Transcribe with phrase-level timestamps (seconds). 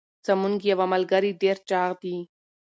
[0.27, 2.17] زمونږ یوه ملګري ډير چاغ دي.